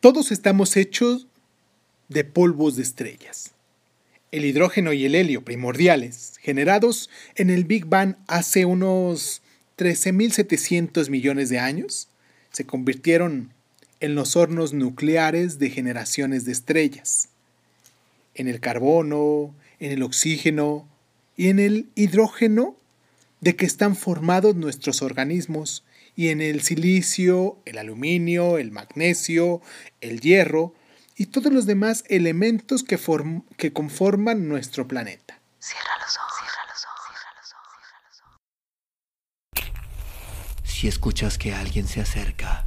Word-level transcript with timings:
Todos 0.00 0.30
estamos 0.30 0.76
hechos 0.76 1.26
de 2.08 2.22
polvos 2.22 2.76
de 2.76 2.84
estrellas. 2.84 3.50
El 4.30 4.44
hidrógeno 4.44 4.92
y 4.92 5.04
el 5.04 5.16
helio 5.16 5.42
primordiales, 5.42 6.34
generados 6.40 7.10
en 7.34 7.50
el 7.50 7.64
Big 7.64 7.86
Bang 7.86 8.14
hace 8.28 8.64
unos 8.64 9.42
13.700 9.76 11.10
millones 11.10 11.48
de 11.48 11.58
años, 11.58 12.06
se 12.52 12.64
convirtieron 12.64 13.52
en 13.98 14.14
los 14.14 14.36
hornos 14.36 14.72
nucleares 14.72 15.58
de 15.58 15.68
generaciones 15.68 16.44
de 16.44 16.52
estrellas, 16.52 17.30
en 18.36 18.46
el 18.46 18.60
carbono, 18.60 19.52
en 19.80 19.90
el 19.90 20.04
oxígeno 20.04 20.86
y 21.36 21.48
en 21.48 21.58
el 21.58 21.88
hidrógeno 21.96 22.76
de 23.40 23.56
que 23.56 23.66
están 23.66 23.96
formados 23.96 24.54
nuestros 24.54 25.02
organismos 25.02 25.82
y 26.18 26.30
en 26.30 26.40
el 26.40 26.62
silicio, 26.62 27.62
el 27.64 27.78
aluminio, 27.78 28.58
el 28.58 28.72
magnesio, 28.72 29.62
el 30.00 30.20
hierro 30.20 30.74
y 31.14 31.26
todos 31.26 31.52
los 31.52 31.64
demás 31.64 32.02
elementos 32.08 32.82
que, 32.82 32.98
que 33.56 33.72
conforman 33.72 34.48
nuestro 34.48 34.88
planeta. 34.88 35.38
Cierra 35.60 35.92
los 36.04 36.16
ojos, 36.16 36.34
cierra 36.40 36.64
los 36.68 36.84
ojos, 36.84 37.06
cierra 37.06 37.30
los 37.38 37.52
ojos, 37.52 37.78
cierra 37.86 38.02
los 38.08 38.20
ojos. 39.62 40.68
Si 40.68 40.88
escuchas 40.88 41.38
que 41.38 41.54
alguien 41.54 41.86
se 41.86 42.00
acerca, 42.00 42.66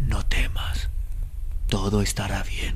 no 0.00 0.24
temas. 0.24 0.88
Todo 1.68 2.00
estará 2.00 2.42
bien. 2.42 2.74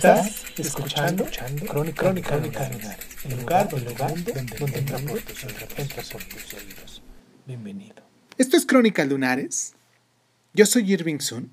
Estás 0.00 0.44
escuchando, 0.56 1.26
Crónica, 1.68 2.00
Crónica, 2.00 2.36
el 2.36 2.42
lugar, 3.36 3.68
el 3.70 3.84
lugar 3.84 4.14
donde, 4.24 4.32
donde 4.58 4.78
entra 4.78 4.98
por 6.10 6.24
tus 6.24 6.54
oídos. 6.54 7.02
Bienvenido. 7.44 7.96
Esto 8.38 8.56
es 8.56 8.64
Crónica 8.64 9.04
Lunares. 9.04 9.74
Yo 10.54 10.64
soy 10.64 10.90
Irving 10.90 11.18
Sun. 11.18 11.52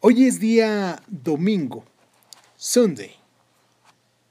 Hoy 0.00 0.24
es 0.24 0.40
día 0.40 1.02
domingo, 1.08 1.84
Sunday. 2.56 3.14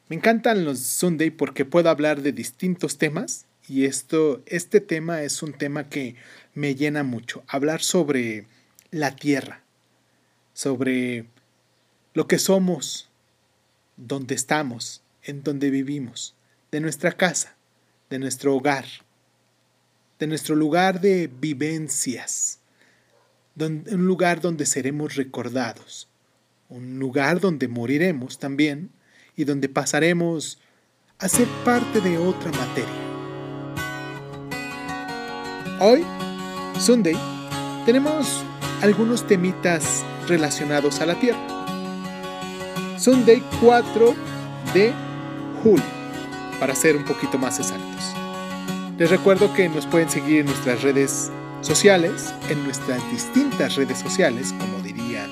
Me 0.08 0.16
encantan 0.16 0.66
los 0.66 0.80
Sunday 0.80 1.30
porque 1.30 1.66
puedo 1.66 1.92
hablar 1.92 2.24
de 2.24 2.32
distintos 2.32 2.98
temas 2.98 3.46
y 3.68 3.86
esto, 3.86 4.42
este 4.48 4.82
tema 4.82 5.22
es 5.22 5.44
un 5.44 5.54
tema 5.54 5.90
que 5.90 6.16
me 6.56 6.74
llena 6.74 7.04
mucho. 7.04 7.44
Hablar 7.48 7.84
sobre 7.84 8.48
la 8.90 9.16
tierra, 9.16 9.62
sobre 10.56 11.28
lo 12.20 12.28
que 12.28 12.38
somos, 12.38 13.08
donde 13.96 14.36
estamos, 14.36 15.02
en 15.24 15.42
donde 15.42 15.70
vivimos, 15.70 16.36
de 16.70 16.82
nuestra 16.82 17.14
casa, 17.14 17.56
de 18.10 18.20
nuestro 18.20 18.54
hogar, 18.54 18.84
de 20.20 20.28
nuestro 20.28 20.54
lugar 20.58 21.00
de 21.00 21.28
vivencias, 21.28 22.60
un 23.58 24.06
lugar 24.06 24.42
donde 24.42 24.66
seremos 24.66 25.16
recordados, 25.16 26.10
un 26.68 27.00
lugar 27.00 27.40
donde 27.40 27.70
moriremos 27.70 28.38
también 28.38 28.90
y 29.38 29.46
donde 29.46 29.70
pasaremos 29.70 30.60
a 31.20 31.30
ser 31.30 31.48
parte 31.64 32.02
de 32.02 32.18
otra 32.18 32.52
materia. 32.52 33.00
Hoy, 35.80 36.04
Sunday, 36.82 37.16
tenemos 37.86 38.44
algunos 38.82 39.26
temitas 39.26 40.04
relacionados 40.28 41.00
a 41.00 41.06
la 41.06 41.18
Tierra. 41.18 41.59
Sunday 43.00 43.42
4 43.62 44.14
de 44.74 44.92
julio, 45.64 45.86
para 46.60 46.76
ser 46.76 46.98
un 46.98 47.06
poquito 47.06 47.38
más 47.38 47.58
exactos. 47.58 48.14
Les 48.98 49.10
recuerdo 49.10 49.54
que 49.54 49.70
nos 49.70 49.88
pueden 49.88 50.10
seguir 50.10 50.42
en 50.42 50.48
nuestras 50.48 50.82
redes 50.82 51.32
sociales, 51.62 52.34
en 52.50 52.62
nuestras 52.66 53.00
distintas 53.10 53.78
redes 53.78 54.00
sociales, 54.00 54.54
como 54.60 54.84
dirían 54.84 55.30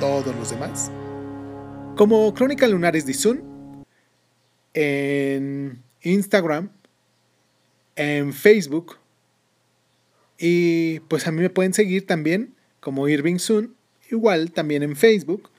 todos 0.00 0.34
los 0.34 0.48
demás, 0.48 0.90
como 1.94 2.32
Crónica 2.32 2.66
Lunares 2.66 3.04
de 3.04 3.12
Sun, 3.12 3.84
en 4.72 5.82
Instagram, 6.00 6.70
en 7.96 8.32
Facebook, 8.32 8.96
y 10.38 11.00
pues 11.00 11.26
a 11.26 11.32
mí 11.32 11.42
me 11.42 11.50
pueden 11.50 11.74
seguir 11.74 12.06
también 12.06 12.54
como 12.80 13.08
Irving 13.08 13.36
Sun, 13.36 13.74
igual 14.10 14.52
también 14.52 14.82
en 14.82 14.96
Facebook, 14.96 15.50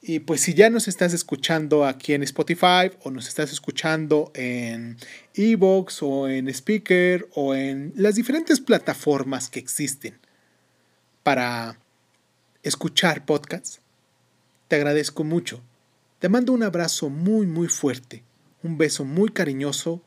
y 0.00 0.20
pues 0.20 0.42
si 0.42 0.54
ya 0.54 0.70
nos 0.70 0.88
estás 0.88 1.14
escuchando 1.14 1.84
aquí 1.84 2.12
en 2.12 2.22
Spotify 2.22 2.92
o 3.02 3.10
nos 3.10 3.26
estás 3.28 3.52
escuchando 3.52 4.30
en 4.34 4.96
Evox 5.34 6.02
o 6.02 6.28
en 6.28 6.48
Speaker 6.48 7.28
o 7.34 7.54
en 7.54 7.92
las 7.96 8.14
diferentes 8.14 8.60
plataformas 8.60 9.48
que 9.48 9.58
existen 9.58 10.18
para 11.22 11.78
escuchar 12.62 13.24
podcasts, 13.24 13.80
te 14.68 14.76
agradezco 14.76 15.24
mucho. 15.24 15.60
Te 16.18 16.28
mando 16.28 16.52
un 16.52 16.62
abrazo 16.62 17.10
muy 17.10 17.46
muy 17.46 17.68
fuerte, 17.68 18.22
un 18.62 18.78
beso 18.78 19.04
muy 19.04 19.30
cariñoso 19.30 20.02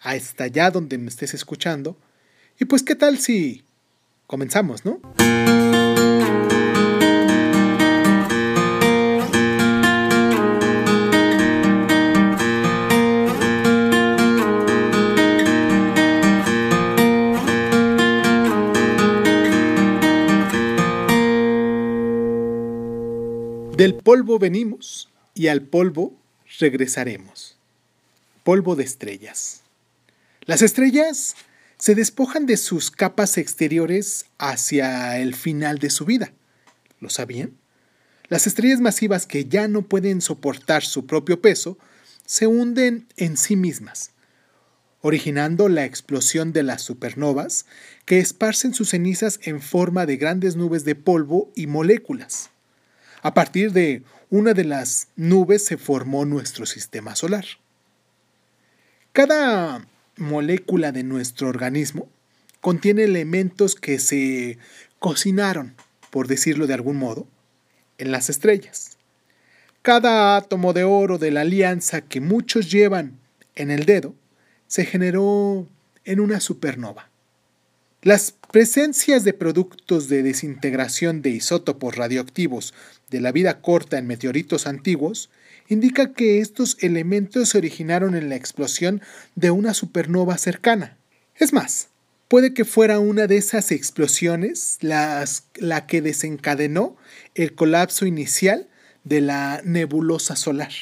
hasta 0.00 0.44
allá 0.44 0.70
donde 0.70 0.98
me 0.98 1.08
estés 1.08 1.34
escuchando. 1.34 1.96
Y 2.58 2.64
pues 2.64 2.82
qué 2.82 2.94
tal 2.94 3.18
si 3.18 3.64
comenzamos, 4.26 4.84
¿no? 4.84 5.00
Del 23.78 23.94
polvo 23.94 24.40
venimos 24.40 25.08
y 25.34 25.46
al 25.46 25.62
polvo 25.62 26.12
regresaremos. 26.58 27.56
Polvo 28.42 28.74
de 28.74 28.82
estrellas. 28.82 29.62
Las 30.46 30.62
estrellas 30.62 31.36
se 31.78 31.94
despojan 31.94 32.46
de 32.46 32.56
sus 32.56 32.90
capas 32.90 33.38
exteriores 33.38 34.26
hacia 34.36 35.20
el 35.20 35.32
final 35.36 35.78
de 35.78 35.90
su 35.90 36.06
vida. 36.06 36.32
¿Lo 36.98 37.08
sabían? 37.08 37.52
Las 38.26 38.48
estrellas 38.48 38.80
masivas 38.80 39.26
que 39.26 39.44
ya 39.44 39.68
no 39.68 39.82
pueden 39.82 40.22
soportar 40.22 40.82
su 40.82 41.06
propio 41.06 41.40
peso 41.40 41.78
se 42.26 42.48
hunden 42.48 43.06
en 43.16 43.36
sí 43.36 43.54
mismas, 43.54 44.10
originando 45.02 45.68
la 45.68 45.84
explosión 45.84 46.52
de 46.52 46.64
las 46.64 46.82
supernovas 46.82 47.64
que 48.06 48.18
esparcen 48.18 48.74
sus 48.74 48.88
cenizas 48.88 49.38
en 49.44 49.62
forma 49.62 50.04
de 50.04 50.16
grandes 50.16 50.56
nubes 50.56 50.84
de 50.84 50.96
polvo 50.96 51.52
y 51.54 51.68
moléculas. 51.68 52.50
A 53.28 53.34
partir 53.34 53.72
de 53.72 54.04
una 54.30 54.54
de 54.54 54.64
las 54.64 55.08
nubes 55.14 55.62
se 55.62 55.76
formó 55.76 56.24
nuestro 56.24 56.64
sistema 56.64 57.14
solar. 57.14 57.44
Cada 59.12 59.86
molécula 60.16 60.92
de 60.92 61.02
nuestro 61.02 61.50
organismo 61.50 62.08
contiene 62.62 63.04
elementos 63.04 63.74
que 63.74 63.98
se 63.98 64.56
cocinaron, 64.98 65.74
por 66.08 66.26
decirlo 66.26 66.66
de 66.66 66.72
algún 66.72 66.96
modo, 66.96 67.26
en 67.98 68.12
las 68.12 68.30
estrellas. 68.30 68.96
Cada 69.82 70.38
átomo 70.38 70.72
de 70.72 70.84
oro 70.84 71.18
de 71.18 71.30
la 71.30 71.42
alianza 71.42 72.00
que 72.00 72.22
muchos 72.22 72.70
llevan 72.70 73.18
en 73.56 73.70
el 73.70 73.84
dedo 73.84 74.14
se 74.68 74.86
generó 74.86 75.66
en 76.06 76.20
una 76.20 76.40
supernova. 76.40 77.10
Las 78.00 78.32
presencias 78.50 79.24
de 79.24 79.34
productos 79.34 80.08
de 80.08 80.22
desintegración 80.22 81.22
de 81.22 81.30
isótopos 81.30 81.96
radioactivos 81.96 82.74
de 83.10 83.20
la 83.20 83.32
vida 83.32 83.60
corta 83.60 83.98
en 83.98 84.06
meteoritos 84.06 84.66
antiguos 84.66 85.30
indica 85.68 86.14
que 86.14 86.40
estos 86.40 86.76
elementos 86.80 87.50
se 87.50 87.58
originaron 87.58 88.14
en 88.14 88.28
la 88.28 88.36
explosión 88.36 89.02
de 89.34 89.50
una 89.50 89.74
supernova 89.74 90.38
cercana. 90.38 90.96
Es 91.36 91.52
más, 91.52 91.88
puede 92.28 92.54
que 92.54 92.64
fuera 92.64 92.98
una 92.98 93.26
de 93.26 93.36
esas 93.36 93.70
explosiones 93.70 94.78
las, 94.80 95.44
la 95.56 95.86
que 95.86 96.00
desencadenó 96.00 96.96
el 97.34 97.54
colapso 97.54 98.06
inicial 98.06 98.66
de 99.04 99.20
la 99.20 99.60
nebulosa 99.64 100.36
solar. 100.36 100.72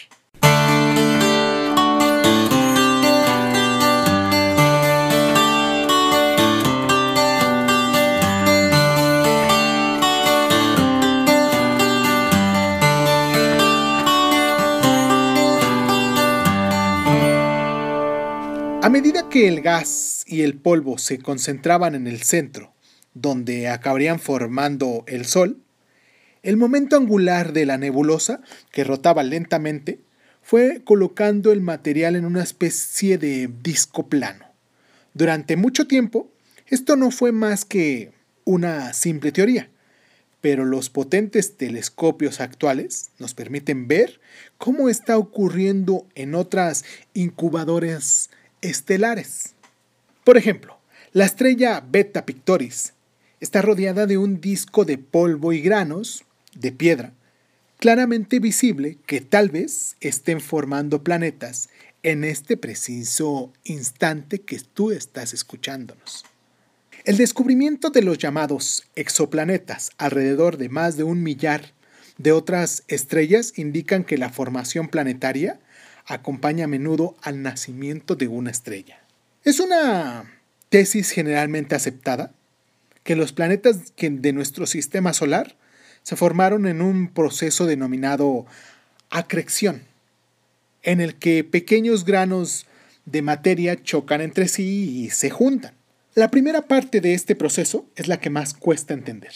A 18.87 18.89
medida 18.89 19.29
que 19.29 19.49
el 19.49 19.63
gas 19.63 20.23
y 20.29 20.43
el 20.43 20.59
polvo 20.59 20.97
se 20.97 21.19
concentraban 21.19 21.97
en 21.97 22.07
el 22.07 22.23
centro, 22.23 22.73
donde 23.15 23.67
acabarían 23.67 24.21
formando 24.21 25.03
el 25.09 25.25
Sol, 25.25 25.61
el 26.45 26.57
momento 26.57 26.95
angular 26.95 27.53
de 27.53 27.67
la 27.67 27.79
nebulosa, 27.79 28.43
que 28.71 28.85
rotaba 28.85 29.25
lentamente, 29.25 29.99
fue 30.41 30.83
colocando 30.85 31.51
el 31.51 31.63
material 31.63 32.15
en 32.15 32.25
una 32.25 32.45
especie 32.45 33.19
de 33.19 33.51
disco 33.61 34.07
plano. 34.07 34.45
Durante 35.15 35.57
mucho 35.57 35.89
tiempo, 35.89 36.31
esto 36.69 36.95
no 36.95 37.11
fue 37.11 37.33
más 37.33 37.65
que 37.65 38.13
una 38.45 38.93
simple 38.93 39.33
teoría, 39.33 39.69
pero 40.41 40.65
los 40.65 40.91
potentes 40.91 41.57
telescopios 41.57 42.41
actuales 42.41 43.11
nos 43.19 43.35
permiten 43.35 43.89
ver 43.89 44.21
cómo 44.59 44.89
está 44.89 45.19
ocurriendo 45.19 46.07
en 46.15 46.37
otras 46.37 46.85
incubadoras 47.15 48.31
estelares. 48.61 49.55
Por 50.25 50.37
ejemplo, 50.37 50.79
la 51.13 51.25
estrella 51.25 51.81
Beta 51.81 52.27
Pictoris 52.27 52.93
está 53.41 53.63
rodeada 53.63 54.07
de 54.07 54.19
un 54.19 54.41
disco 54.41 54.85
de 54.85 54.99
polvo 54.99 55.53
y 55.53 55.61
granos 55.61 56.25
de 56.55 56.73
piedra 56.73 57.13
claramente 57.79 58.39
visible 58.39 58.99
que 59.07 59.21
tal 59.21 59.51
vez 59.51 59.97
estén 60.01 60.41
formando 60.41 61.03
planetas 61.03 61.69
en 62.03 62.25
este 62.25 62.57
preciso 62.57 63.53
instante 63.65 64.41
que 64.41 64.59
tú 64.61 64.93
estás 64.93 65.35
escuchándonos. 65.35 66.25
El 67.05 67.17
descubrimiento 67.17 67.91
de 67.91 68.03
los 68.03 68.19
llamados 68.19 68.85
exoplanetas 68.97 69.91
alrededor 69.99 70.57
de 70.57 70.69
más 70.69 70.97
de 70.97 71.05
un 71.05 71.23
millar 71.23 71.73
de 72.19 72.33
otras 72.33 72.83
estrellas 72.89 73.53
indican 73.57 74.05
que 74.05 74.19
la 74.19 74.31
formación 74.31 74.89
planetaria 74.89 75.61
acompaña 76.07 76.65
a 76.65 76.69
menudo 76.69 77.17
al 77.23 77.43
nacimiento 77.43 78.15
de 78.15 78.29
una 78.29 78.51
estrella. 78.51 79.01
Es 79.45 79.61
una 79.61 80.33
tesis 80.69 81.11
generalmente 81.11 81.75
aceptada 81.75 82.33
que 83.03 83.17
los 83.17 83.33
planetas 83.33 83.93
de 83.97 84.33
nuestro 84.33 84.67
sistema 84.67 85.13
solar 85.13 85.57
se 86.03 86.17
formaron 86.17 86.67
en 86.67 86.83
un 86.83 87.09
proceso 87.09 87.67
denominado 87.67 88.47
acreción, 89.11 89.83
en 90.83 91.01
el 91.01 91.17
que 91.17 91.45
pequeños 91.45 92.05
granos 92.05 92.67
de 93.05 93.23
materia 93.23 93.83
chocan 93.83 94.21
entre 94.21 94.49
sí 94.49 95.05
y 95.05 95.11
se 95.11 95.31
juntan. 95.31 95.75
La 96.15 96.31
primera 96.31 96.63
parte 96.63 97.01
de 97.01 97.15
este 97.15 97.37
proceso 97.37 97.87
es 97.95 98.09
la 98.09 98.19
que 98.19 98.31
más 98.31 98.55
cuesta 98.55 98.95
entender, 98.95 99.33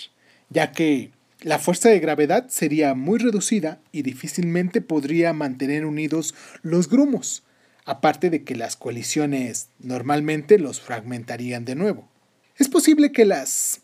ya 0.48 0.72
que 0.72 1.10
la 1.42 1.58
fuerza 1.58 1.88
de 1.88 2.00
gravedad 2.00 2.48
sería 2.48 2.94
muy 2.94 3.18
reducida 3.18 3.80
y 3.92 4.02
difícilmente 4.02 4.80
podría 4.80 5.32
mantener 5.32 5.86
unidos 5.86 6.34
los 6.62 6.88
grumos, 6.88 7.44
aparte 7.84 8.28
de 8.28 8.44
que 8.44 8.54
las 8.54 8.76
colisiones 8.76 9.68
normalmente 9.78 10.58
los 10.58 10.80
fragmentarían 10.80 11.64
de 11.64 11.76
nuevo. 11.76 12.08
Es 12.56 12.68
posible 12.68 13.10
que 13.10 13.24
las 13.24 13.80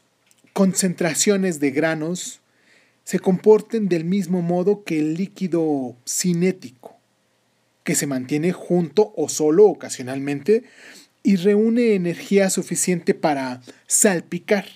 concentraciones 0.53 1.61
de 1.61 1.71
granos 1.71 2.41
se 3.05 3.21
comporten 3.21 3.89
del 3.89 4.05
mismo 4.05 4.43
modo 4.43 4.85
que 4.85 4.99
el 4.99 5.15
líquido 5.15 5.97
cinético, 6.07 6.97
que 7.85 7.95
se 7.95 8.07
mantiene 8.07 8.53
junto 8.53 9.15
o 9.17 9.29
solo 9.29 9.65
ocasionalmente 9.67 10.65
y 11.23 11.37
reúne 11.37 11.95
energía 11.95 12.51
suficiente 12.51 13.15
para 13.15 13.63
salpicar, 13.87 14.67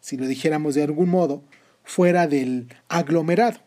si 0.00 0.16
lo 0.16 0.26
dijéramos 0.26 0.74
de 0.74 0.82
algún 0.82 1.08
modo, 1.08 1.42
fuera 1.88 2.26
del 2.26 2.68
aglomerado. 2.88 3.60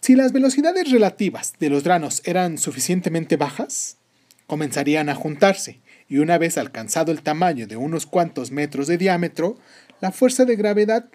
Si 0.00 0.14
las 0.14 0.32
velocidades 0.32 0.90
relativas 0.90 1.54
de 1.58 1.68
los 1.68 1.82
granos 1.82 2.22
eran 2.24 2.58
suficientemente 2.58 3.36
bajas, 3.36 3.96
comenzarían 4.46 5.08
a 5.08 5.16
juntarse 5.16 5.80
y 6.08 6.18
una 6.18 6.38
vez 6.38 6.58
alcanzado 6.58 7.10
el 7.10 7.22
tamaño 7.22 7.66
de 7.66 7.76
unos 7.76 8.06
cuantos 8.06 8.52
metros 8.52 8.86
de 8.86 8.98
diámetro, 8.98 9.58
la 10.00 10.12
fuerza 10.12 10.44
de 10.44 10.54
gravedad 10.54 11.10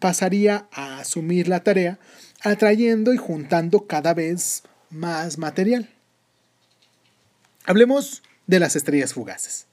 pasaría 0.00 0.68
a 0.70 0.98
asumir 0.98 1.48
la 1.48 1.60
tarea, 1.60 1.98
atrayendo 2.42 3.14
y 3.14 3.16
juntando 3.16 3.86
cada 3.86 4.12
vez 4.12 4.64
más 4.90 5.38
material. 5.38 5.88
Hablemos 7.64 8.22
de 8.46 8.60
las 8.60 8.76
estrellas 8.76 9.14
fugaces. 9.14 9.66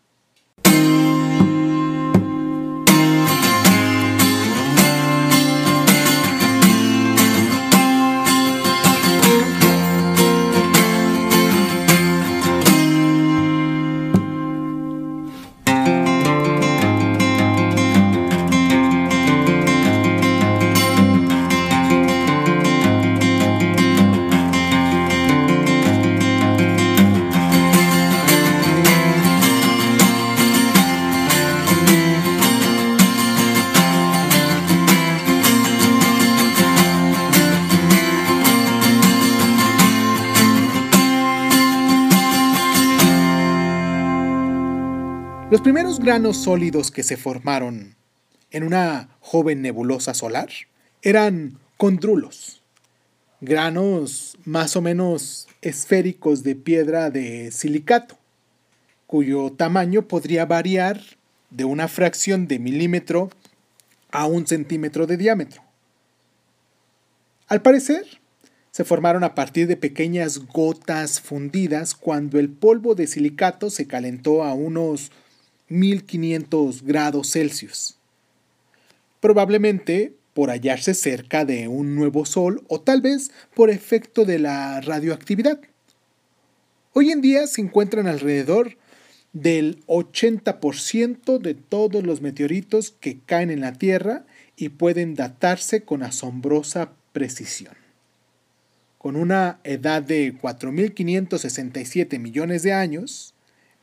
Los 45.53 45.61
primeros 45.61 45.99
granos 45.99 46.37
sólidos 46.37 46.89
que 46.89 47.03
se 47.03 47.15
formaron 47.15 47.93
en 48.49 48.63
una 48.63 49.09
joven 49.19 49.61
nebulosa 49.61 50.15
solar 50.15 50.49
eran 51.03 51.59
condrulos, 51.77 52.63
granos 53.39 54.35
más 54.45 54.75
o 54.75 54.81
menos 54.81 55.47
esféricos 55.61 56.41
de 56.41 56.55
piedra 56.55 57.11
de 57.11 57.51
silicato, 57.51 58.17
cuyo 59.05 59.51
tamaño 59.51 60.07
podría 60.07 60.47
variar 60.47 60.99
de 61.51 61.65
una 61.65 61.87
fracción 61.87 62.47
de 62.47 62.57
milímetro 62.57 63.29
a 64.09 64.25
un 64.25 64.47
centímetro 64.47 65.05
de 65.05 65.17
diámetro. 65.17 65.61
Al 67.47 67.61
parecer, 67.61 68.07
se 68.71 68.85
formaron 68.85 69.23
a 69.23 69.35
partir 69.35 69.67
de 69.67 69.77
pequeñas 69.77 70.47
gotas 70.47 71.21
fundidas 71.21 71.93
cuando 71.93 72.39
el 72.39 72.49
polvo 72.49 72.95
de 72.95 73.05
silicato 73.05 73.69
se 73.69 73.85
calentó 73.85 74.43
a 74.43 74.55
unos 74.55 75.11
1500 75.73 76.83
grados 76.83 77.31
Celsius. 77.31 77.97
Probablemente 79.19 80.13
por 80.33 80.49
hallarse 80.49 80.93
cerca 80.93 81.45
de 81.45 81.67
un 81.67 81.95
nuevo 81.95 82.25
sol 82.25 82.63
o 82.67 82.81
tal 82.81 83.01
vez 83.01 83.31
por 83.55 83.69
efecto 83.69 84.25
de 84.25 84.39
la 84.39 84.81
radioactividad. 84.81 85.59
Hoy 86.93 87.11
en 87.11 87.21
día 87.21 87.47
se 87.47 87.61
encuentran 87.61 88.07
alrededor 88.07 88.77
del 89.33 89.83
80% 89.87 91.39
de 91.39 91.55
todos 91.55 92.03
los 92.03 92.21
meteoritos 92.21 92.91
que 92.99 93.17
caen 93.25 93.49
en 93.49 93.61
la 93.61 93.73
Tierra 93.73 94.25
y 94.55 94.69
pueden 94.69 95.15
datarse 95.15 95.81
con 95.81 96.03
asombrosa 96.03 96.91
precisión. 97.13 97.73
Con 98.99 99.15
una 99.15 99.59
edad 99.63 100.03
de 100.03 100.35
4.567 100.39 102.19
millones 102.19 102.61
de 102.61 102.73
años, 102.73 103.32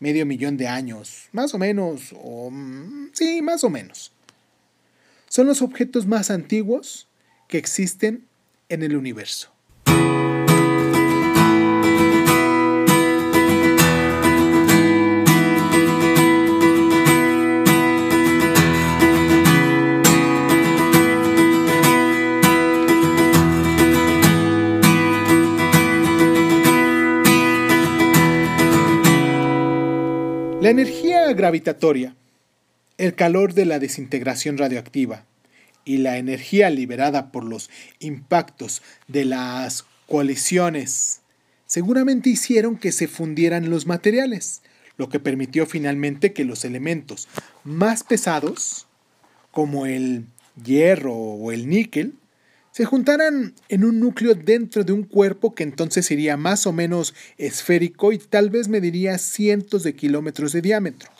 medio 0.00 0.26
millón 0.26 0.56
de 0.56 0.66
años, 0.66 1.28
más 1.30 1.54
o 1.54 1.58
menos, 1.58 2.14
o 2.14 2.50
mm, 2.50 3.10
sí, 3.12 3.42
más 3.42 3.62
o 3.62 3.70
menos. 3.70 4.12
Son 5.28 5.46
los 5.46 5.62
objetos 5.62 6.06
más 6.06 6.30
antiguos 6.30 7.06
que 7.46 7.58
existen 7.58 8.26
en 8.68 8.82
el 8.82 8.96
universo. 8.96 9.52
La 30.70 30.82
energía 30.82 31.32
gravitatoria, 31.32 32.14
el 32.96 33.16
calor 33.16 33.54
de 33.54 33.64
la 33.64 33.80
desintegración 33.80 34.56
radioactiva 34.56 35.24
y 35.84 35.96
la 35.96 36.16
energía 36.16 36.70
liberada 36.70 37.32
por 37.32 37.42
los 37.42 37.70
impactos 37.98 38.80
de 39.08 39.24
las 39.24 39.84
colisiones 40.06 41.22
seguramente 41.66 42.30
hicieron 42.30 42.76
que 42.76 42.92
se 42.92 43.08
fundieran 43.08 43.68
los 43.68 43.88
materiales, 43.88 44.62
lo 44.96 45.08
que 45.08 45.18
permitió 45.18 45.66
finalmente 45.66 46.32
que 46.32 46.44
los 46.44 46.64
elementos 46.64 47.26
más 47.64 48.04
pesados, 48.04 48.86
como 49.50 49.86
el 49.86 50.24
hierro 50.64 51.14
o 51.14 51.50
el 51.50 51.68
níquel, 51.68 52.14
se 52.80 52.86
juntaran 52.86 53.52
en 53.68 53.84
un 53.84 54.00
núcleo 54.00 54.34
dentro 54.34 54.84
de 54.84 54.94
un 54.94 55.02
cuerpo 55.02 55.54
que 55.54 55.64
entonces 55.64 56.06
sería 56.06 56.38
más 56.38 56.66
o 56.66 56.72
menos 56.72 57.14
esférico 57.36 58.10
y 58.10 58.16
tal 58.16 58.48
vez 58.48 58.68
mediría 58.68 59.18
cientos 59.18 59.82
de 59.82 59.94
kilómetros 59.94 60.52
de 60.52 60.62
diámetro. 60.62 61.10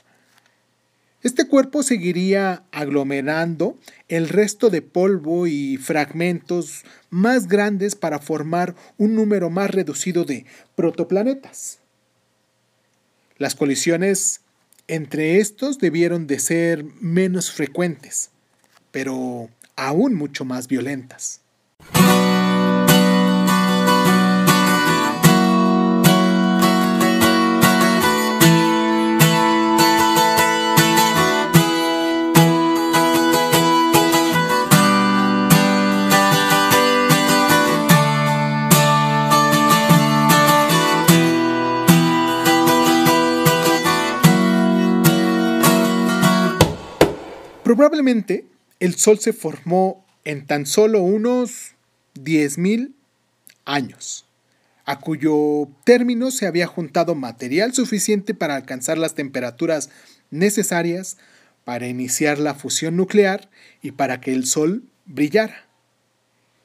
Este 1.22 1.46
cuerpo 1.46 1.82
seguiría 1.82 2.62
aglomerando 2.72 3.78
el 4.08 4.30
resto 4.30 4.70
de 4.70 4.80
polvo 4.80 5.46
y 5.46 5.76
fragmentos 5.76 6.86
más 7.10 7.46
grandes 7.46 7.94
para 7.94 8.20
formar 8.20 8.74
un 8.96 9.14
número 9.14 9.50
más 9.50 9.70
reducido 9.70 10.24
de 10.24 10.46
protoplanetas. 10.76 11.80
Las 13.36 13.54
colisiones 13.54 14.40
entre 14.88 15.40
estos 15.40 15.78
debieron 15.78 16.26
de 16.26 16.38
ser 16.38 16.86
menos 17.02 17.50
frecuentes, 17.50 18.30
pero 18.92 19.50
aún 19.76 20.14
mucho 20.14 20.46
más 20.46 20.66
violentas. 20.68 21.39
Probablemente 47.70 48.46
el 48.80 48.96
Sol 48.96 49.20
se 49.20 49.32
formó 49.32 50.04
en 50.24 50.44
tan 50.44 50.66
solo 50.66 51.02
unos 51.02 51.69
10.000 52.14 52.92
años, 53.64 54.26
a 54.84 54.98
cuyo 54.98 55.68
término 55.84 56.30
se 56.30 56.46
había 56.46 56.66
juntado 56.66 57.14
material 57.14 57.72
suficiente 57.74 58.34
para 58.34 58.56
alcanzar 58.56 58.98
las 58.98 59.14
temperaturas 59.14 59.90
necesarias 60.30 61.18
para 61.64 61.86
iniciar 61.86 62.38
la 62.38 62.54
fusión 62.54 62.96
nuclear 62.96 63.48
y 63.82 63.92
para 63.92 64.20
que 64.20 64.32
el 64.32 64.46
Sol 64.46 64.82
brillara. 65.06 65.66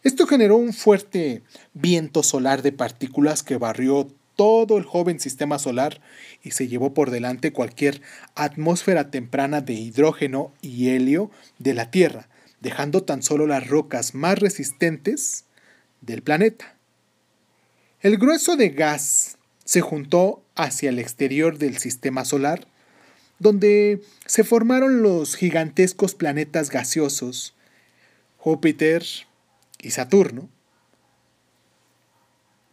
Esto 0.03 0.27
generó 0.27 0.57
un 0.57 0.73
fuerte 0.73 1.41
viento 1.73 2.23
solar 2.23 2.61
de 2.61 2.71
partículas 2.71 3.43
que 3.43 3.57
barrió 3.57 4.07
todo 4.35 4.77
el 4.77 4.83
joven 4.83 5.19
sistema 5.19 5.59
solar 5.59 6.01
y 6.43 6.51
se 6.51 6.67
llevó 6.67 6.93
por 6.93 7.09
delante 7.09 7.53
cualquier 7.53 8.01
atmósfera 8.35 9.09
temprana 9.09 9.61
de 9.61 9.73
hidrógeno 9.73 10.53
y 10.61 10.89
helio 10.89 11.31
de 11.57 11.73
la 11.73 11.89
Tierra, 11.89 12.27
dejando 12.65 13.03
tan 13.03 13.21
solo 13.21 13.45
las 13.45 13.67
rocas 13.67 14.15
más 14.15 14.39
resistentes 14.39 15.45
del 16.01 16.23
planeta. 16.23 16.75
El 18.01 18.17
grueso 18.17 18.55
de 18.55 18.69
gas 18.69 19.37
se 19.65 19.81
juntó 19.81 20.43
hacia 20.55 20.89
el 20.89 20.97
exterior 20.97 21.59
del 21.59 21.77
sistema 21.77 22.25
solar, 22.25 22.65
donde 23.37 24.01
se 24.25 24.43
formaron 24.43 25.03
los 25.03 25.35
gigantescos 25.35 26.15
planetas 26.15 26.71
gaseosos, 26.71 27.53
Júpiter 28.39 29.05
y 29.79 29.91
Saturno, 29.91 30.49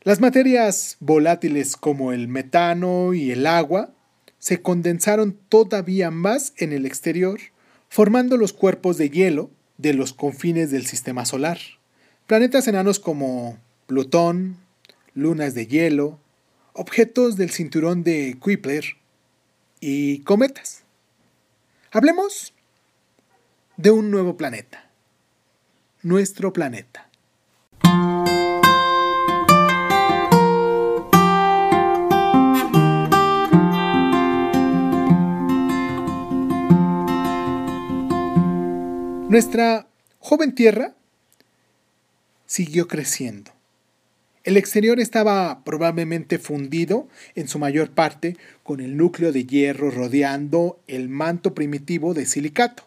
las 0.04 0.20
materias 0.20 0.96
volátiles 1.00 1.76
como 1.76 2.12
el 2.12 2.28
metano 2.28 3.12
y 3.12 3.30
el 3.30 3.46
agua 3.46 3.92
se 4.38 4.62
condensaron 4.62 5.38
todavía 5.50 6.10
más 6.10 6.54
en 6.56 6.72
el 6.72 6.86
exterior, 6.86 7.38
formando 7.90 8.38
los 8.38 8.54
cuerpos 8.54 8.96
de 8.96 9.10
hielo 9.10 9.50
de 9.82 9.92
los 9.92 10.12
confines 10.12 10.70
del 10.70 10.86
sistema 10.86 11.26
solar. 11.26 11.58
Planetas 12.28 12.68
enanos 12.68 13.00
como 13.00 13.58
Plutón, 13.86 14.56
lunas 15.12 15.54
de 15.54 15.66
hielo, 15.66 16.18
objetos 16.72 17.36
del 17.36 17.50
cinturón 17.50 18.04
de 18.04 18.36
Kuiper 18.38 18.84
y 19.80 20.20
cometas. 20.20 20.84
Hablemos 21.90 22.54
de 23.76 23.90
un 23.90 24.10
nuevo 24.10 24.36
planeta, 24.36 24.88
nuestro 26.02 26.52
planeta. 26.52 27.08
Nuestra 39.32 39.86
joven 40.18 40.54
tierra 40.54 40.94
siguió 42.44 42.86
creciendo. 42.86 43.50
El 44.44 44.58
exterior 44.58 45.00
estaba 45.00 45.64
probablemente 45.64 46.38
fundido 46.38 47.08
en 47.34 47.48
su 47.48 47.58
mayor 47.58 47.92
parte 47.92 48.36
con 48.62 48.80
el 48.80 48.98
núcleo 48.98 49.32
de 49.32 49.46
hierro 49.46 49.90
rodeando 49.90 50.82
el 50.86 51.08
manto 51.08 51.54
primitivo 51.54 52.12
de 52.12 52.26
silicato. 52.26 52.82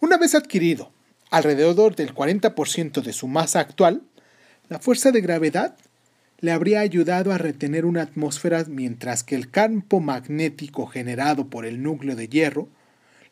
Una 0.00 0.16
vez 0.16 0.34
adquirido 0.34 0.90
alrededor 1.30 1.96
del 1.96 2.14
40% 2.14 3.02
de 3.02 3.12
su 3.12 3.28
masa 3.28 3.60
actual, 3.60 4.00
la 4.70 4.78
fuerza 4.78 5.12
de 5.12 5.20
gravedad 5.20 5.76
le 6.38 6.50
habría 6.50 6.80
ayudado 6.80 7.30
a 7.30 7.36
retener 7.36 7.84
una 7.84 8.00
atmósfera 8.00 8.64
mientras 8.66 9.22
que 9.22 9.34
el 9.34 9.50
campo 9.50 10.00
magnético 10.00 10.86
generado 10.86 11.50
por 11.50 11.66
el 11.66 11.82
núcleo 11.82 12.16
de 12.16 12.26
hierro 12.26 12.70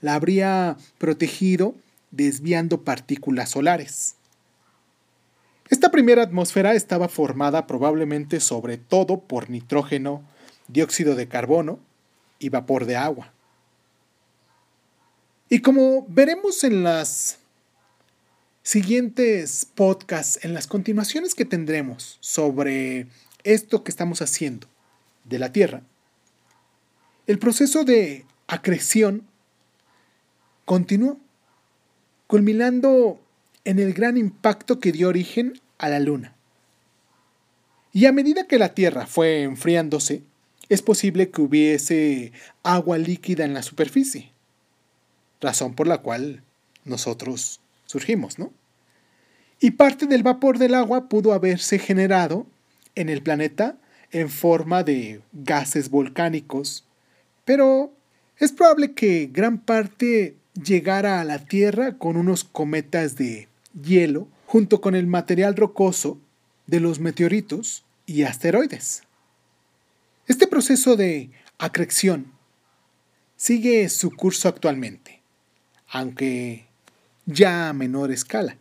la 0.00 0.14
habría 0.14 0.76
protegido 0.98 1.74
desviando 2.10 2.82
partículas 2.82 3.50
solares. 3.50 4.14
Esta 5.70 5.90
primera 5.90 6.22
atmósfera 6.22 6.74
estaba 6.74 7.08
formada 7.08 7.66
probablemente 7.66 8.40
sobre 8.40 8.78
todo 8.78 9.20
por 9.20 9.50
nitrógeno, 9.50 10.22
dióxido 10.68 11.14
de 11.14 11.28
carbono 11.28 11.78
y 12.38 12.48
vapor 12.48 12.86
de 12.86 12.96
agua. 12.96 13.32
Y 15.50 15.60
como 15.60 16.06
veremos 16.08 16.64
en 16.64 16.82
las 16.82 17.38
siguientes 18.62 19.66
podcasts, 19.74 20.42
en 20.44 20.54
las 20.54 20.66
continuaciones 20.66 21.34
que 21.34 21.44
tendremos 21.44 22.18
sobre 22.20 23.06
esto 23.44 23.82
que 23.82 23.90
estamos 23.90 24.20
haciendo 24.20 24.66
de 25.24 25.38
la 25.38 25.52
Tierra, 25.52 25.82
el 27.26 27.38
proceso 27.38 27.84
de 27.84 28.24
acreción 28.46 29.26
continuó, 30.68 31.18
culminando 32.26 33.18
en 33.64 33.78
el 33.78 33.94
gran 33.94 34.18
impacto 34.18 34.80
que 34.80 34.92
dio 34.92 35.08
origen 35.08 35.58
a 35.78 35.88
la 35.88 35.98
Luna. 35.98 36.36
Y 37.90 38.04
a 38.04 38.12
medida 38.12 38.46
que 38.46 38.58
la 38.58 38.74
Tierra 38.74 39.06
fue 39.06 39.44
enfriándose, 39.44 40.24
es 40.68 40.82
posible 40.82 41.30
que 41.30 41.40
hubiese 41.40 42.32
agua 42.64 42.98
líquida 42.98 43.46
en 43.46 43.54
la 43.54 43.62
superficie, 43.62 44.30
razón 45.40 45.74
por 45.74 45.86
la 45.86 46.02
cual 46.02 46.42
nosotros 46.84 47.60
surgimos, 47.86 48.38
¿no? 48.38 48.52
Y 49.60 49.70
parte 49.70 50.04
del 50.04 50.22
vapor 50.22 50.58
del 50.58 50.74
agua 50.74 51.08
pudo 51.08 51.32
haberse 51.32 51.78
generado 51.78 52.46
en 52.94 53.08
el 53.08 53.22
planeta 53.22 53.78
en 54.10 54.28
forma 54.28 54.82
de 54.84 55.22
gases 55.32 55.88
volcánicos, 55.88 56.84
pero 57.46 57.90
es 58.36 58.52
probable 58.52 58.92
que 58.92 59.30
gran 59.32 59.58
parte 59.62 60.36
llegara 60.62 61.20
a 61.20 61.24
la 61.24 61.38
Tierra 61.38 61.98
con 61.98 62.16
unos 62.16 62.44
cometas 62.44 63.16
de 63.16 63.48
hielo 63.80 64.28
junto 64.46 64.80
con 64.80 64.94
el 64.94 65.06
material 65.06 65.56
rocoso 65.56 66.18
de 66.66 66.80
los 66.80 67.00
meteoritos 67.00 67.84
y 68.06 68.22
asteroides. 68.22 69.02
Este 70.26 70.46
proceso 70.46 70.96
de 70.96 71.30
acreción 71.58 72.32
sigue 73.36 73.88
su 73.88 74.10
curso 74.10 74.48
actualmente, 74.48 75.22
aunque 75.88 76.66
ya 77.26 77.68
a 77.68 77.72
menor 77.72 78.10
escala. 78.10 78.56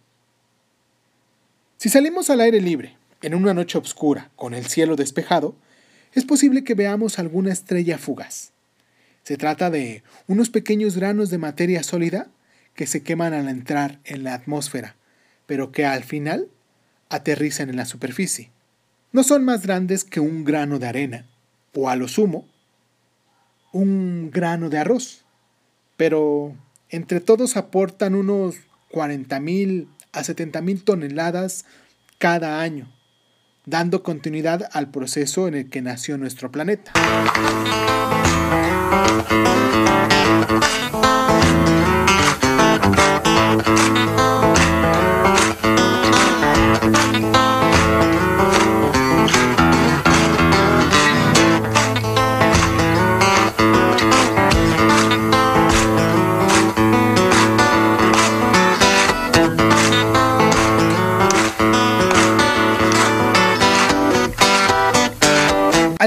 Si 1.78 1.90
salimos 1.90 2.30
al 2.30 2.42
aire 2.42 2.62
libre, 2.62 2.98
en 3.22 3.34
una 3.34 3.54
noche 3.54 3.78
oscura, 3.78 4.30
con 4.36 4.54
el 4.54 4.66
cielo 4.68 4.96
despejado, 4.96 5.56
es 6.14 6.26
posible 6.26 6.64
que 6.64 6.74
veamos 6.74 7.20
alguna 7.20 7.52
estrella 7.52 7.98
fugaz. 7.98 8.52
Se 9.28 9.36
trata 9.36 9.70
de 9.70 10.04
unos 10.28 10.50
pequeños 10.50 10.96
granos 10.96 11.30
de 11.30 11.38
materia 11.38 11.84
sólida 11.84 12.30
que 12.76 12.88
se 12.88 13.04
queman 13.04 13.34
al 13.34 13.50
entrar 13.50 14.00
en 14.06 14.24
la 14.24 14.34
atmósfera, 14.34 14.96
pero 15.46 15.74
que 15.74 15.86
al 15.86 16.06
final 16.06 16.48
aterrizan 17.10 17.70
en 17.70 17.76
la 17.76 17.84
superficie. 17.84 18.52
No 19.12 19.24
son 19.24 19.44
más 19.44 19.64
grandes 19.64 20.06
que 20.06 20.22
un 20.22 20.46
grano 20.46 20.80
de 20.80 20.88
arena, 20.88 21.26
o 21.74 21.90
a 21.90 21.98
lo 21.98 22.08
sumo, 22.08 22.48
un 23.74 24.32
grano 24.32 24.70
de 24.70 24.78
arroz, 24.78 25.26
pero 25.98 26.56
entre 26.88 27.20
todos 27.20 27.58
aportan 27.58 28.16
unos 28.16 28.56
40.000 28.94 29.90
a 30.14 30.22
70.000 30.22 30.86
toneladas 30.86 31.66
cada 32.18 32.62
año 32.62 32.94
dando 33.68 34.02
continuidad 34.02 34.70
al 34.72 34.90
proceso 34.92 35.48
en 35.50 35.54
el 35.54 35.70
que 35.70 35.82
nació 35.82 36.18
nuestro 36.18 36.50
planeta. 36.50 36.94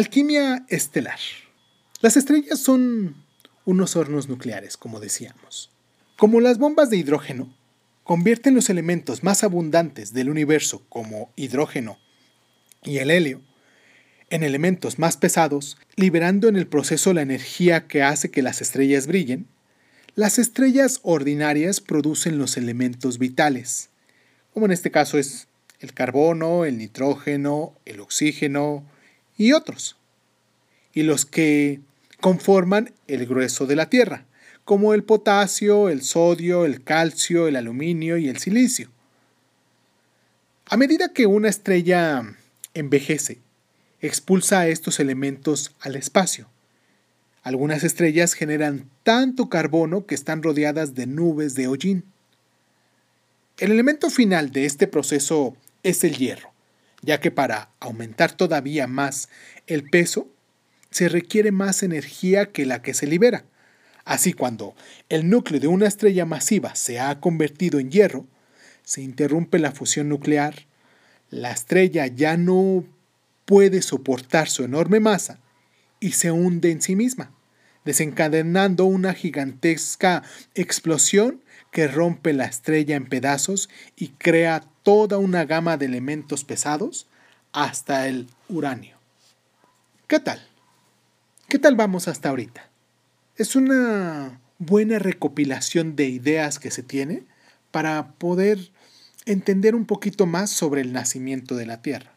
Alquimia 0.00 0.64
Estelar. 0.70 1.18
Las 2.02 2.16
estrellas 2.16 2.58
son 2.58 3.14
unos 3.66 3.94
hornos 3.94 4.26
nucleares, 4.26 4.78
como 4.78 5.00
decíamos. 5.00 5.70
Como 6.16 6.40
las 6.40 6.56
bombas 6.56 6.88
de 6.88 6.96
hidrógeno, 6.96 7.54
convierten 8.04 8.54
los 8.54 8.70
elementos 8.70 9.22
más 9.22 9.44
abundantes 9.44 10.14
del 10.14 10.30
universo, 10.30 10.82
como 10.88 11.30
hidrógeno 11.36 11.98
y 12.82 12.98
el 12.98 13.10
helio, 13.10 13.42
en 14.30 14.44
elementos 14.44 14.98
más 14.98 15.18
pesados, 15.18 15.76
liberando 15.94 16.48
en 16.48 16.56
el 16.56 16.66
proceso 16.66 17.12
la 17.12 17.20
energía 17.20 17.86
que 17.86 18.02
hace 18.02 18.30
que 18.30 18.40
las 18.40 18.62
estrellas 18.62 19.06
brillen, 19.06 19.46
las 20.14 20.38
estrellas 20.38 21.00
ordinarias 21.02 21.82
producen 21.82 22.38
los 22.38 22.56
elementos 22.56 23.18
vitales, 23.18 23.90
como 24.54 24.64
en 24.64 24.72
este 24.72 24.90
caso 24.90 25.18
es 25.18 25.48
el 25.80 25.92
carbono, 25.92 26.64
el 26.64 26.78
nitrógeno, 26.78 27.74
el 27.84 28.00
oxígeno 28.00 28.86
y 29.36 29.52
otros, 29.52 29.98
y 30.94 31.02
los 31.02 31.26
que 31.26 31.82
conforman 32.20 32.92
el 33.08 33.26
grueso 33.26 33.66
de 33.66 33.76
la 33.76 33.90
Tierra, 33.90 34.26
como 34.64 34.94
el 34.94 35.02
potasio, 35.02 35.88
el 35.88 36.02
sodio, 36.02 36.64
el 36.64 36.84
calcio, 36.84 37.48
el 37.48 37.56
aluminio 37.56 38.18
y 38.18 38.28
el 38.28 38.38
silicio. 38.38 38.90
A 40.66 40.76
medida 40.76 41.12
que 41.12 41.26
una 41.26 41.48
estrella 41.48 42.22
envejece, 42.74 43.38
expulsa 44.00 44.68
estos 44.68 45.00
elementos 45.00 45.74
al 45.80 45.96
espacio. 45.96 46.48
Algunas 47.42 47.84
estrellas 47.84 48.34
generan 48.34 48.88
tanto 49.02 49.48
carbono 49.48 50.06
que 50.06 50.14
están 50.14 50.42
rodeadas 50.42 50.94
de 50.94 51.06
nubes 51.06 51.54
de 51.54 51.66
hollín. 51.66 52.04
El 53.58 53.72
elemento 53.72 54.10
final 54.10 54.52
de 54.52 54.66
este 54.66 54.86
proceso 54.86 55.56
es 55.82 56.04
el 56.04 56.16
hierro, 56.16 56.52
ya 57.02 57.18
que 57.18 57.30
para 57.30 57.70
aumentar 57.80 58.32
todavía 58.32 58.86
más 58.86 59.28
el 59.66 59.88
peso, 59.88 60.28
se 60.90 61.08
requiere 61.08 61.52
más 61.52 61.82
energía 61.82 62.46
que 62.46 62.66
la 62.66 62.82
que 62.82 62.94
se 62.94 63.06
libera. 63.06 63.44
Así 64.04 64.32
cuando 64.32 64.74
el 65.08 65.28
núcleo 65.28 65.60
de 65.60 65.68
una 65.68 65.86
estrella 65.86 66.24
masiva 66.26 66.74
se 66.74 66.98
ha 66.98 67.20
convertido 67.20 67.78
en 67.78 67.90
hierro, 67.90 68.26
se 68.82 69.02
interrumpe 69.02 69.58
la 69.58 69.72
fusión 69.72 70.08
nuclear, 70.08 70.66
la 71.30 71.52
estrella 71.52 72.06
ya 72.08 72.36
no 72.36 72.84
puede 73.44 73.82
soportar 73.82 74.48
su 74.48 74.64
enorme 74.64 75.00
masa 75.00 75.38
y 76.00 76.12
se 76.12 76.32
hunde 76.32 76.72
en 76.72 76.82
sí 76.82 76.96
misma, 76.96 77.30
desencadenando 77.84 78.84
una 78.84 79.14
gigantesca 79.14 80.24
explosión 80.54 81.42
que 81.70 81.86
rompe 81.86 82.32
la 82.32 82.46
estrella 82.46 82.96
en 82.96 83.08
pedazos 83.08 83.68
y 83.96 84.08
crea 84.08 84.64
toda 84.82 85.18
una 85.18 85.44
gama 85.44 85.76
de 85.76 85.86
elementos 85.86 86.44
pesados 86.44 87.06
hasta 87.52 88.08
el 88.08 88.26
uranio. 88.48 88.96
¿Qué 90.08 90.18
tal? 90.18 90.49
¿Qué 91.50 91.58
tal 91.58 91.74
vamos 91.74 92.06
hasta 92.06 92.28
ahorita? 92.28 92.70
Es 93.36 93.56
una 93.56 94.40
buena 94.58 95.00
recopilación 95.00 95.96
de 95.96 96.06
ideas 96.06 96.60
que 96.60 96.70
se 96.70 96.84
tiene 96.84 97.24
para 97.72 98.12
poder 98.12 98.70
entender 99.26 99.74
un 99.74 99.84
poquito 99.84 100.26
más 100.26 100.50
sobre 100.50 100.80
el 100.80 100.92
nacimiento 100.92 101.56
de 101.56 101.66
la 101.66 101.82
Tierra. 101.82 102.14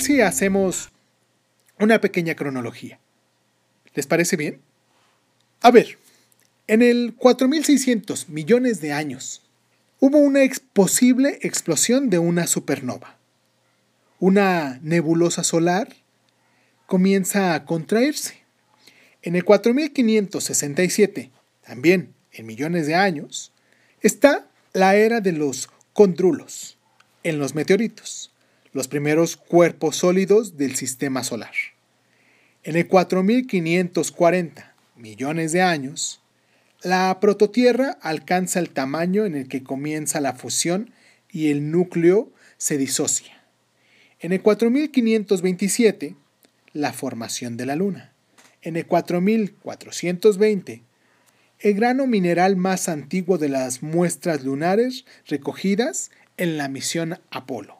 si 0.00 0.22
hacemos 0.22 0.90
una 1.78 2.00
pequeña 2.00 2.34
cronología? 2.34 2.98
¿Les 3.94 4.06
parece 4.06 4.36
bien? 4.36 4.60
A 5.60 5.70
ver, 5.70 5.98
en 6.66 6.82
el 6.82 7.14
4600 7.16 8.28
millones 8.28 8.80
de 8.80 8.92
años 8.92 9.42
hubo 9.98 10.18
una 10.18 10.40
posible 10.72 11.38
explosión 11.42 12.10
de 12.10 12.18
una 12.18 12.46
supernova. 12.46 13.16
Una 14.18 14.78
nebulosa 14.82 15.44
solar 15.44 15.94
comienza 16.86 17.54
a 17.54 17.64
contraerse. 17.64 18.38
En 19.22 19.36
el 19.36 19.44
4567, 19.44 21.30
también 21.62 22.14
en 22.32 22.46
millones 22.46 22.86
de 22.86 22.94
años, 22.94 23.52
está 24.02 24.46
la 24.72 24.94
era 24.96 25.20
de 25.20 25.32
los 25.32 25.68
condrulos 25.92 26.78
en 27.22 27.38
los 27.38 27.54
meteoritos 27.54 28.30
los 28.72 28.88
primeros 28.88 29.36
cuerpos 29.36 29.96
sólidos 29.96 30.56
del 30.56 30.76
sistema 30.76 31.24
solar. 31.24 31.52
En 32.62 32.76
el 32.76 32.86
4540 32.88 34.74
millones 34.96 35.52
de 35.52 35.62
años, 35.62 36.20
la 36.82 37.18
prototierra 37.18 37.96
alcanza 38.02 38.58
el 38.58 38.68
tamaño 38.68 39.24
en 39.24 39.34
el 39.34 39.48
que 39.48 39.62
comienza 39.62 40.20
la 40.20 40.34
fusión 40.34 40.92
y 41.30 41.50
el 41.50 41.70
núcleo 41.70 42.30
se 42.58 42.76
disocia. 42.76 43.42
En 44.18 44.34
el 44.34 44.42
4527, 44.42 46.16
la 46.74 46.92
formación 46.92 47.56
de 47.56 47.64
la 47.64 47.76
Luna. 47.76 48.12
En 48.60 48.76
el 48.76 48.84
4420, 48.84 50.82
el 51.60 51.74
grano 51.74 52.06
mineral 52.06 52.56
más 52.56 52.90
antiguo 52.90 53.38
de 53.38 53.48
las 53.48 53.82
muestras 53.82 54.44
lunares 54.44 55.06
recogidas 55.26 56.10
en 56.36 56.58
la 56.58 56.68
misión 56.68 57.20
Apolo. 57.30 57.78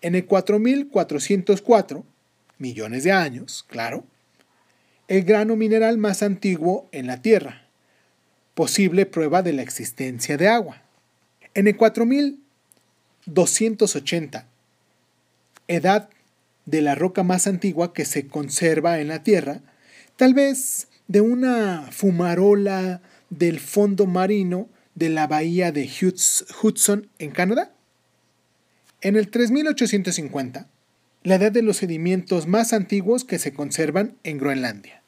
En 0.00 0.16
el 0.16 0.26
4404, 0.26 2.04
millones 2.58 3.04
de 3.04 3.12
años, 3.12 3.64
claro, 3.68 4.04
el 5.08 5.24
grano 5.24 5.56
mineral 5.56 5.98
más 5.98 6.22
antiguo 6.22 6.88
en 6.92 7.06
la 7.06 7.20
Tierra, 7.22 7.62
posible 8.54 9.06
prueba 9.06 9.42
de 9.42 9.52
la 9.52 9.62
existencia 9.62 10.36
de 10.36 10.48
agua. 10.48 10.82
En 11.54 11.68
el 11.68 11.76
4280, 11.76 14.46
edad 15.68 16.10
de 16.64 16.82
la 16.82 16.94
roca 16.94 17.22
más 17.22 17.46
antigua 17.46 17.94
que 17.94 18.04
se 18.04 18.26
conserva 18.26 19.00
en 19.00 19.08
la 19.08 19.22
Tierra, 19.22 19.60
tal 20.16 20.34
vez 20.34 20.88
de 21.08 21.20
una 21.20 21.88
fumarola 21.90 23.02
del 23.30 23.60
fondo 23.60 24.06
marino 24.06 24.68
de 24.94 25.10
la 25.10 25.26
bahía 25.26 25.72
de 25.72 25.90
Hudson 26.62 27.08
en 27.18 27.30
Canadá. 27.30 27.72
En 29.02 29.16
el 29.16 29.30
3850, 29.30 30.66
la 31.26 31.34
edad 31.34 31.50
de 31.50 31.60
los 31.60 31.78
sedimentos 31.78 32.46
más 32.46 32.72
antiguos 32.72 33.24
que 33.24 33.40
se 33.40 33.52
conservan 33.52 34.16
en 34.22 34.38
Groenlandia. 34.38 35.02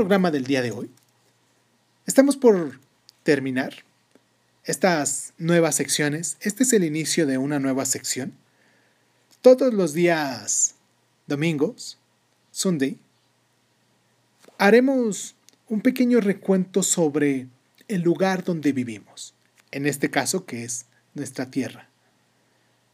Programa 0.00 0.30
del 0.30 0.44
día 0.44 0.62
de 0.62 0.70
hoy? 0.70 0.90
Estamos 2.06 2.38
por 2.38 2.80
terminar 3.22 3.84
estas 4.64 5.34
nuevas 5.36 5.74
secciones. 5.74 6.38
Este 6.40 6.62
es 6.62 6.72
el 6.72 6.84
inicio 6.84 7.26
de 7.26 7.36
una 7.36 7.58
nueva 7.58 7.84
sección. 7.84 8.32
Todos 9.42 9.74
los 9.74 9.92
días 9.92 10.74
domingos, 11.26 11.98
Sunday, 12.50 12.96
haremos 14.56 15.34
un 15.68 15.82
pequeño 15.82 16.22
recuento 16.22 16.82
sobre 16.82 17.48
el 17.86 18.00
lugar 18.00 18.42
donde 18.42 18.72
vivimos, 18.72 19.34
en 19.70 19.84
este 19.84 20.08
caso 20.08 20.46
que 20.46 20.64
es 20.64 20.86
nuestra 21.12 21.50
tierra. 21.50 21.90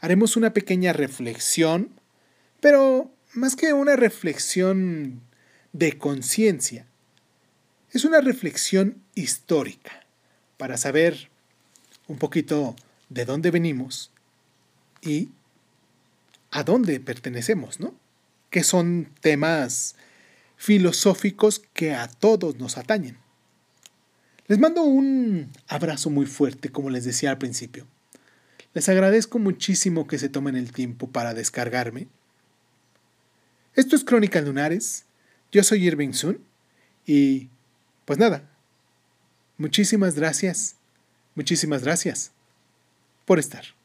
Haremos 0.00 0.36
una 0.36 0.52
pequeña 0.52 0.92
reflexión, 0.92 1.88
pero 2.58 3.12
más 3.32 3.54
que 3.54 3.72
una 3.74 3.94
reflexión 3.94 5.20
de 5.72 5.98
conciencia. 5.98 6.84
Es 7.96 8.04
una 8.04 8.20
reflexión 8.20 9.02
histórica 9.14 10.04
para 10.58 10.76
saber 10.76 11.30
un 12.08 12.18
poquito 12.18 12.76
de 13.08 13.24
dónde 13.24 13.50
venimos 13.50 14.10
y 15.00 15.30
a 16.50 16.62
dónde 16.62 17.00
pertenecemos, 17.00 17.80
¿no? 17.80 17.94
que 18.50 18.64
son 18.64 19.08
temas 19.22 19.96
filosóficos 20.58 21.62
que 21.72 21.94
a 21.94 22.06
todos 22.06 22.56
nos 22.56 22.76
atañen. 22.76 23.16
Les 24.46 24.58
mando 24.58 24.82
un 24.82 25.50
abrazo 25.66 26.10
muy 26.10 26.26
fuerte, 26.26 26.68
como 26.68 26.90
les 26.90 27.06
decía 27.06 27.30
al 27.30 27.38
principio. 27.38 27.86
Les 28.74 28.90
agradezco 28.90 29.38
muchísimo 29.38 30.06
que 30.06 30.18
se 30.18 30.28
tomen 30.28 30.54
el 30.54 30.70
tiempo 30.70 31.08
para 31.08 31.32
descargarme. 31.32 32.08
Esto 33.74 33.96
es 33.96 34.04
Crónica 34.04 34.42
Lunares. 34.42 35.06
Yo 35.50 35.64
soy 35.64 35.86
Irving 35.86 36.12
Sun 36.12 36.44
y 37.06 37.48
pues 38.06 38.18
nada. 38.18 38.48
Muchísimas 39.58 40.14
gracias. 40.14 40.76
Muchísimas 41.34 41.82
gracias 41.82 42.32
por 43.26 43.38
estar. 43.38 43.75